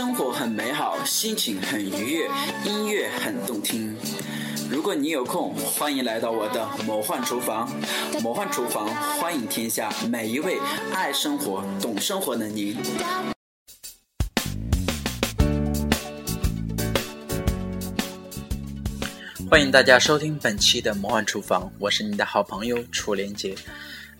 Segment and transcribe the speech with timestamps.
[0.00, 2.30] 生活很美好，心情很愉悦，
[2.64, 3.94] 音乐很动听。
[4.70, 7.70] 如果你有空，欢迎来到我的魔幻厨房。
[8.22, 8.88] 魔幻厨房
[9.20, 10.58] 欢迎天下每一位
[10.94, 12.78] 爱生活、懂生活的您。
[19.50, 23.54] 欢迎大家收听本期的魔幻厨房，我是你的好朋友楚连杰。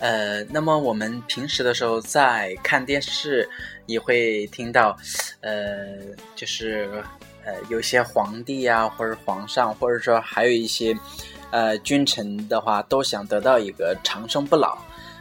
[0.00, 3.48] 呃，那么我们平时的时候在看电视
[3.86, 4.96] 也会听到，
[5.40, 5.98] 呃，
[6.34, 7.02] 就是
[7.44, 10.96] 呃有些皇帝呀，或者皇上，或者说还有一些
[11.50, 14.76] 呃君臣的话，都想得到一个长生不老，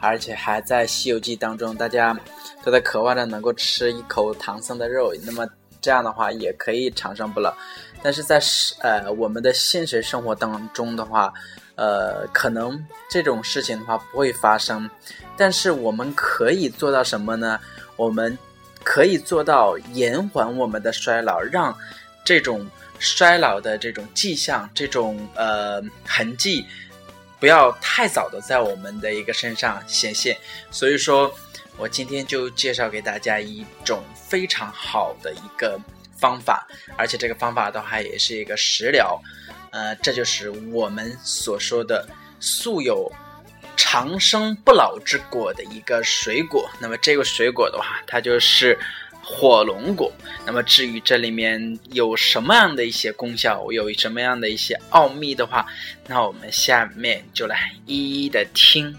[0.00, 2.18] 而且还在《西游记》当中，大家
[2.64, 5.46] 都在渴望着能够吃一口唐僧的肉，那么
[5.80, 7.54] 这样的话也可以长生不老。
[8.02, 8.40] 但是在
[8.80, 11.32] 呃我们的现实生活当中的话，
[11.74, 14.88] 呃，可能这种事情的话不会发生。
[15.36, 17.60] 但是我们可以做到什么呢？
[17.96, 18.36] 我们
[18.90, 21.76] 可以做到延缓我们的衰老，让
[22.24, 22.66] 这种
[22.98, 26.64] 衰老的这种迹象、这种呃痕迹
[27.38, 30.34] 不要太早的在我们的一个身上显现。
[30.70, 31.30] 所以说
[31.76, 35.78] 我今天就介绍给大家一种非常好的一个。
[36.20, 36.66] 方法，
[36.96, 39.22] 而且这个方法的话也是一个食疗，
[39.70, 42.04] 呃，这就是我们所说的
[42.40, 43.08] 素有
[43.78, 46.68] 长生不老之果的一个水果。
[46.80, 48.76] 那么这个水果的话，它就是
[49.22, 50.12] 火龙果。
[50.44, 55.64] 那么至于这里面有什么样的一些功效，有什么样的一些奥秘的话，
[56.08, 58.94] 那我们下面就来一一的听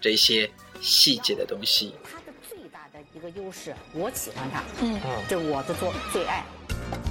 [0.00, 1.94] 这些细节的东西。
[2.02, 6.44] 它的最大的一个优势，我喜欢它，嗯，这是我的做最爱。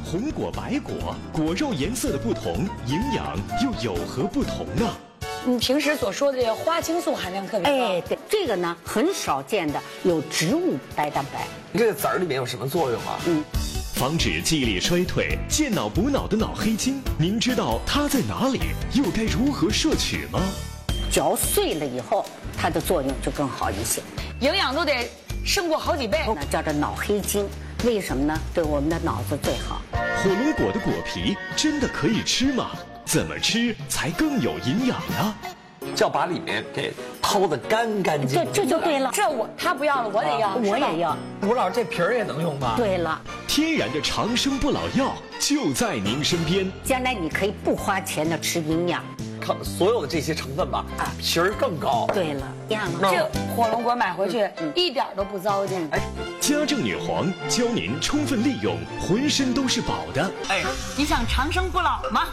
[0.04, 4.96] 红果白果，果肉颜色的不同，营养又有何不同呢？
[5.46, 7.86] 你平时所说的这个花青素含量特别高。
[7.86, 11.46] 哎，对，这个呢很少见的有植物白蛋白。
[11.78, 13.20] 这个籽儿里面有什么作用啊？
[13.28, 13.44] 嗯，
[13.94, 18.60] 防止记忆力衰退、健脑补脑的脑黑金，您知道它在哪里，
[18.94, 20.40] 又该如何摄取吗？
[21.12, 22.26] 嚼碎了以后，
[22.58, 24.02] 它的作用就更好一些，
[24.40, 25.10] 营养都得
[25.44, 26.20] 胜过好几倍。
[26.26, 27.46] 那叫做脑黑金。
[27.84, 28.40] 为什么呢？
[28.54, 29.82] 对我们的脑子最好。
[29.92, 32.72] 火龙果的果皮真的可以吃吗？
[33.06, 35.36] 怎么吃才更有营养呢？
[35.94, 38.54] 就要把里面给掏得干干净净。
[38.54, 39.12] 这这就对了。
[39.14, 41.18] 这我他不要了，我得要，我也要。
[41.42, 42.76] 吴老师，这皮儿也能用吗？
[42.78, 46.72] 对了，天然的长生不老药就在您身边。
[46.86, 49.04] 将来你可以不花钱的吃营养。
[49.64, 52.08] 所有的这些成分吧，啊，皮儿更高。
[52.14, 52.48] 对了，
[53.02, 55.88] 这火龙果买回去一点都不糟践。
[55.92, 56.00] 哎，
[56.40, 60.32] 家政女皇教您充分利用，浑身都是宝的。
[60.50, 60.64] 哎，
[60.98, 62.28] 你想长生不老吗？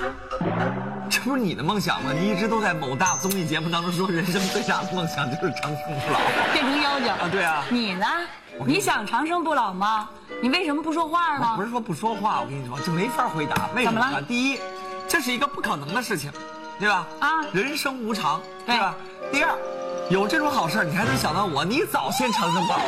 [1.11, 2.13] 这不是你的梦想吗？
[2.13, 6.21] 你一直都在某大综艺节目当中说，人生最大的梦想就是长生不老，
[6.53, 7.29] 变成妖精啊？
[7.31, 7.65] 对啊。
[7.71, 8.07] 你呢？
[8.67, 10.09] 你想长生不老吗？
[10.43, 11.55] 你为什么不说话呢？
[11.57, 13.69] 不是说不说话，我跟你说，这没法回答。
[13.75, 14.23] 为什么呢？
[14.23, 14.61] 第一，
[15.09, 16.31] 这是一个不可能的事情。
[16.81, 17.07] 对吧？
[17.21, 18.95] 啊，人生无常，对吧？
[19.31, 19.55] 第二，
[20.09, 21.63] 有这种好事你还能想到我？
[21.63, 22.85] 你早先长生不老吧？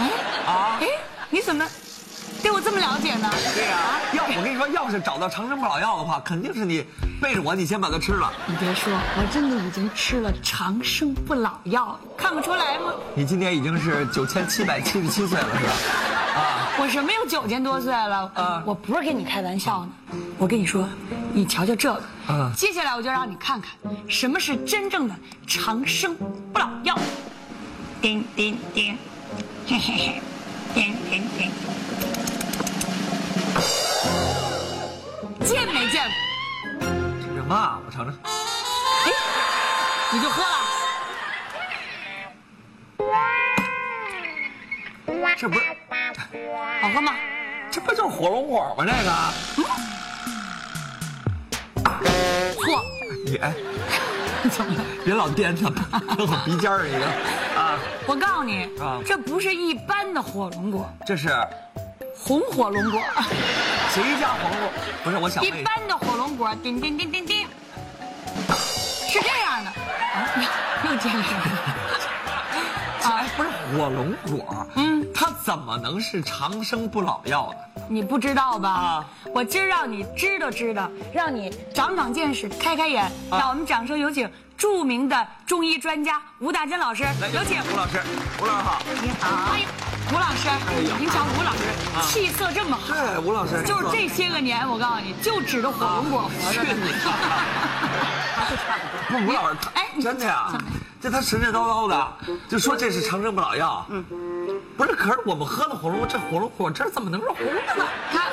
[0.00, 0.10] 哎，
[0.50, 0.86] 啊，哎，
[1.28, 1.62] 你怎么
[2.42, 3.30] 对我这么了解呢？
[3.54, 6.86] 对呀，要我跟你说，要是找到长生不老药的话，肯定是你
[7.20, 8.32] 背着我，你先把它吃了。
[8.46, 12.94] 你别说，我真的已经吃了长生不老药，看不出来吗？
[13.14, 15.72] 你今年已经是九千七百七十七岁了，是吧？
[16.34, 18.30] 啊， 我什么又九千多岁了？
[18.34, 19.92] 啊，我不是跟你开玩笑呢。
[20.36, 20.88] 我跟你说，
[21.32, 22.02] 你瞧瞧这个。
[22.28, 22.52] 嗯。
[22.56, 23.70] 接下来我就让你看看，
[24.08, 25.14] 什么是真正的
[25.46, 26.16] 长生
[26.52, 26.98] 不老药。
[28.00, 28.98] 叮叮叮，
[29.66, 30.22] 嘿嘿嘿，
[30.74, 31.50] 叮叮叮。
[35.44, 36.02] 见没见
[36.80, 36.88] 过？
[37.20, 37.80] 这什么？
[37.86, 38.14] 我尝尝。
[38.24, 39.12] 哎，
[40.12, 40.48] 你就喝了。
[45.36, 45.73] 这不是
[46.80, 47.12] 好喝吗？
[47.70, 48.84] 这不就是火龙果吗？
[48.84, 49.10] 这个。
[52.54, 52.80] 错，
[53.26, 53.52] 你哎，
[54.50, 54.84] 怎么了？
[55.04, 55.62] 别老颠着，
[56.16, 57.04] 弄我鼻尖儿一个
[57.60, 57.78] 啊！
[58.06, 61.28] 我告诉你啊，这不是一般的火龙果，这是
[62.16, 63.00] 红火龙果。
[63.90, 64.70] 谁家火龙果？
[65.04, 67.46] 不是，我想一般的火龙果，叮叮叮叮叮，
[69.08, 69.70] 是这样的。
[69.70, 70.28] 啊，
[70.84, 71.40] 又见面了。
[73.02, 75.03] 啊，不是火龙果，嗯，它
[75.44, 77.82] 怎么能是长生不老药呢？
[77.86, 78.70] 你不知道吧？
[78.70, 79.04] 啊！
[79.34, 83.12] 我今儿让你知道知道，让你长长见识，开开眼。
[83.30, 84.26] 让我们掌声有请
[84.56, 87.04] 著名的中医专家吴大珍老师，
[87.34, 88.00] 有请吴老师。
[88.40, 89.66] 吴老师好，你好，欢迎
[90.14, 90.48] 吴老师。
[90.98, 91.60] 您瞧吴老师
[92.08, 96.64] 气色这么好，对，吴老师就是这些个年，我告诉你就指着火龙果活着。
[96.64, 96.90] 去你！
[99.12, 100.58] 不，吴老师，哎，真的呀。
[101.04, 102.12] 这他神神叨叨的，
[102.48, 103.84] 就说这是长生不老药。
[103.90, 104.02] 嗯，
[104.74, 107.84] 不是，可是我们喝了火龙果，这火龙果汁怎么能是红的呢？
[108.10, 108.30] 他，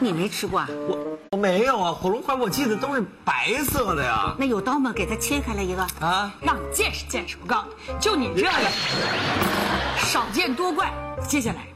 [0.00, 0.66] 你没吃过啊？
[0.70, 4.34] 我我没有啊，火龙果我记得都是白色的呀。
[4.38, 4.90] 那有刀吗？
[4.90, 7.36] 给他切开了一个啊，让你见识见识。
[7.42, 8.50] 我告诉你，就你这个
[10.00, 10.90] 少见多怪。
[11.28, 11.66] 接下来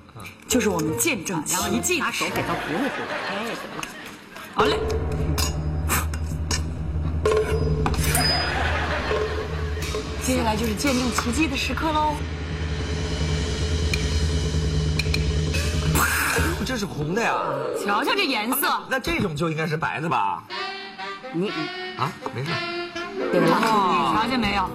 [0.48, 3.12] 就是我们见证奇迹，拿手给他糊弄糊弄。
[3.28, 3.84] 哎，行了，
[4.54, 4.80] 好嘞。
[10.30, 12.14] 接下来就是见证奇迹的时刻喽！
[16.64, 17.36] 这是红的呀！
[17.84, 20.44] 瞧瞧这颜色，那这种就应该是白的吧？
[21.32, 21.50] 你
[21.98, 22.52] 啊，没事。
[23.32, 24.70] 对了，你瞧见没有？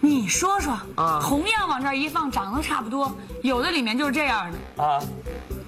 [0.00, 4.98] 你说说，啊，同样往这儿一放，长得差不多，有的里面就是这样的啊，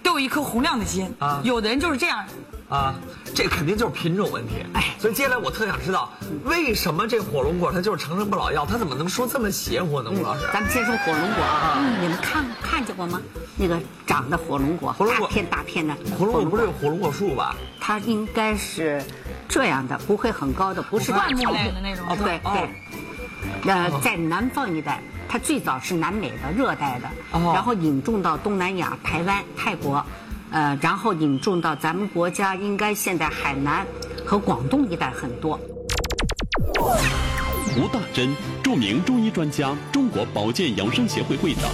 [0.03, 2.25] 都有一颗红亮的心啊，有的人就是这样。
[2.73, 2.95] 啊，
[3.35, 4.65] 这肯定就是品种问题。
[4.73, 6.11] 哎，所以接下来我特想知道，
[6.45, 8.65] 为什么这火龙果它就是长生不老药？
[8.65, 10.11] 它怎么能说这么邪乎呢？
[10.11, 13.21] 吴老师，咱们先说火龙果啊，你们看看见过吗？
[13.59, 15.95] 那个长的火龙果，大片大片的。
[16.19, 17.55] 火龙果不是有火龙果树吧？
[17.79, 19.05] 它应该是
[19.47, 22.07] 这样的，不会很高的，不是灌木类的那种。
[22.25, 22.71] 对对。
[23.71, 30.03] 呃，在南方一带，它最早是南美的热带的，然后引种到东南亚、台湾、泰国。
[30.53, 33.87] 呃，然后引种到咱们国家，应该现在海南
[34.25, 35.59] 和广东一带很多。
[37.77, 41.71] 吴大珍，著名中医专家，中国保健养生协会会长。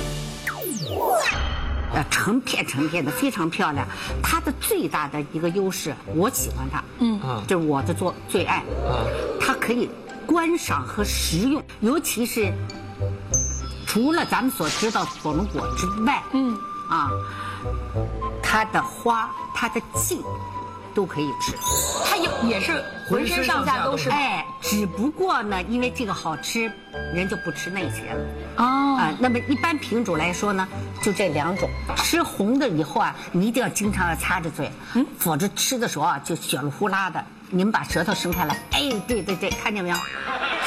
[1.93, 3.85] 呃，成片成片的，非常漂亮。
[4.23, 8.59] 它的最大的一个优势，我喜欢它，嗯，就是我的做最爱。
[8.87, 9.03] 啊，
[9.41, 9.91] 它可以
[10.25, 12.53] 观赏和食用，尤其是
[13.87, 16.57] 除了咱们所知道火龙果之外，嗯，
[16.89, 17.11] 啊。
[18.51, 20.23] 它的花，它的茎，
[20.95, 21.53] 都可以吃。
[22.07, 24.09] 它也也是浑身上下都是。
[24.09, 26.73] 哎，只不过呢，因为这个好吃，
[27.13, 28.21] 人就不吃那些了。
[28.57, 28.97] 哦。
[28.99, 30.67] 啊，那么一般品种来说呢，
[31.03, 31.69] 就这两种。
[31.99, 37.23] 吃红的以后啊，你一定要经常要擦着嘴，嗯，否则吃的时候啊就血了呼啦的。
[37.51, 39.97] 你们把舌头伸开来，哎，对对对，看见没有？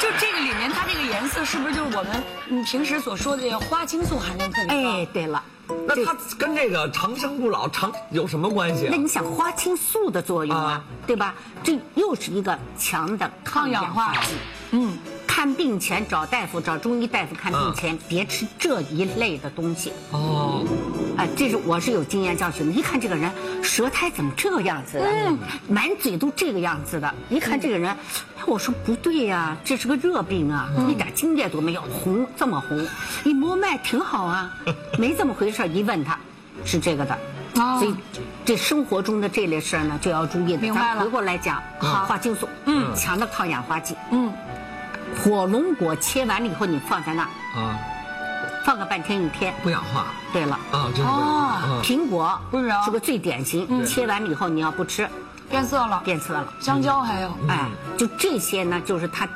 [0.00, 4.88] 就这个里面，它这个颜色是不是就是我们你平时所说的这个花青素含量特别高？
[4.88, 5.42] 哎，对了。
[5.86, 8.88] 那它跟这个长生不老长有什么关系？
[8.90, 11.34] 那你想花青素的作用啊，对吧？
[11.62, 14.34] 这又是一个强的抗氧化剂。
[14.72, 14.96] 嗯。
[15.24, 19.90] 看病前找大夫，找中医大夫看病前别吃这一类的东西。
[20.10, 20.62] 哦，
[21.16, 22.72] 啊，这是我是有经验教训的。
[22.72, 23.30] 一看这个人
[23.62, 25.04] 舌苔怎么这个样子的？
[25.06, 25.38] 嗯，
[25.68, 27.14] 满嘴都这个样子的。
[27.28, 27.94] 一看这个人，
[28.46, 32.86] 我说不对呀，这是个热病啊，一点经验都没有，红这么红，
[33.24, 34.50] 一摸脉挺好啊，
[34.98, 35.68] 没这么回事。
[35.68, 36.18] 一问他，
[36.64, 37.18] 是这个的。
[37.54, 37.94] 所以，
[38.46, 40.56] 这生活中的这类事儿呢，就要注意。
[40.56, 41.02] 明白了。
[41.02, 44.32] 回过来讲，花青素，嗯，强的抗氧化剂，嗯。
[45.22, 47.28] 火龙果切完了以后，你放在那儿
[47.60, 47.78] 啊，
[48.64, 50.06] 放个半天一天，不氧化。
[50.32, 50.58] 对了。
[50.70, 55.08] 啊，哦，苹果不是是个最典型，切完了以后你要不吃，
[55.50, 56.46] 变色了，变色了。
[56.60, 59.28] 香蕉还有，哎，就这些呢，就是它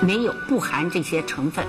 [0.00, 1.66] 没有不含这些成分，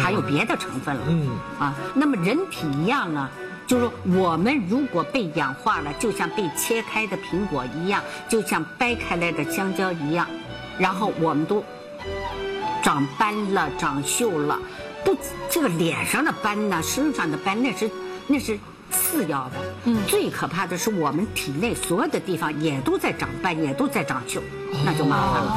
[0.00, 1.02] 含有别的成分了。
[1.08, 1.28] 嗯。
[1.58, 3.28] 啊，那么人体一样呢，
[3.66, 10.26] 就是我们如果被氧化了，就像被切开的苹果一样，就像掰开来的香蕉一样，
[10.78, 11.64] 然后我们都。
[12.82, 14.58] 长斑了，长锈了，
[15.04, 15.16] 不，
[15.50, 17.90] 这个脸上的斑呢，身上的斑那是
[18.26, 18.58] 那是
[18.90, 19.56] 次要的。
[19.84, 24.40] 嗯，最可怕的是我们体内所有的地方也都在长斑，也都在长锈，
[24.84, 25.50] 那就麻烦了。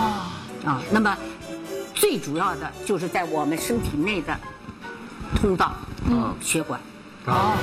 [0.66, 1.16] 啊，那么
[1.94, 4.38] 最主要的就是在我们身体内的
[5.36, 5.74] 通道，
[6.10, 6.80] 嗯，血管。
[7.26, 7.58] 啊。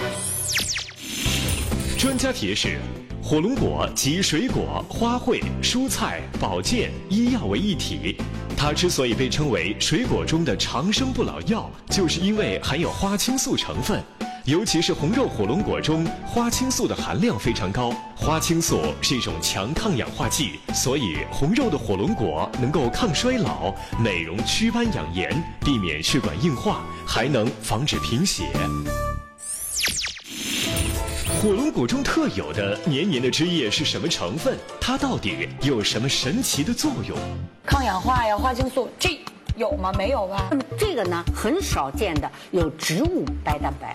[1.99, 2.81] 专家提示：
[3.23, 8.17] 火龙果集水果、花卉、蔬菜、保健、医药为一体。
[8.64, 14.00] 它之所以被称为水果中的长生不老药，就是因为含有花青素成分，
[14.45, 17.92] 尤其是红肉火龙果中花青素的含量非常高。
[18.14, 25.28] 花青素是一种强抗氧化剂，所以红肉的火龙果能够抗衰老、美容祛斑养颜，
[25.64, 28.45] 避免血管硬化，还能防止贫血。
[31.42, 34.56] 火龙果中特有的黏黏的汁液是什么成分？
[34.80, 37.18] 它到底有什么神奇的作用？
[37.66, 39.18] 抗氧化呀，花青素，这
[39.56, 39.92] 有吗？
[39.99, 40.46] 没有吧？
[40.52, 43.92] 那么这个呢，很少见的有植物白蛋白，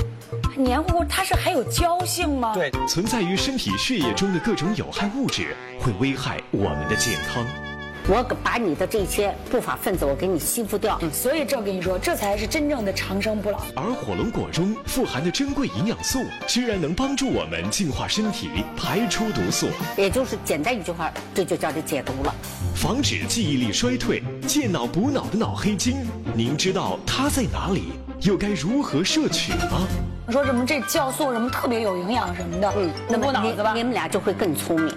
[0.57, 2.53] 黏糊糊，它是还有胶性吗？
[2.53, 7.45] 对，存在于身体血液中的各种有害物质会危害我们的健康。
[8.09, 10.97] 我把你的这些不法分子，我给你吸附掉。
[11.11, 13.59] 所以这我跟你说，这才是真正的长生不老。
[13.75, 19.67] 而火龙果中富含的珍贵营养素，居然能帮助我们净化身体，排出毒素。
[19.97, 22.33] 也就是简单一句话，这就叫做解毒了。
[22.73, 25.97] 防止记忆力衰退、健脑补脑的脑黑金，
[26.33, 27.91] 您知道它在哪里？
[28.21, 29.85] 又该如何摄取吗？
[30.29, 34.85] 说什么这酵素什么特别有营养什么的，嗯，那补脑子吧，你们俩就会更聪明。